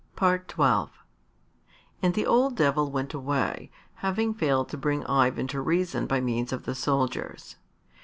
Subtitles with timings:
[0.19, 0.39] XII
[2.01, 6.51] And the old Devil went away, having failed to bring Ivan to reason by means
[6.51, 7.57] of the soldiers.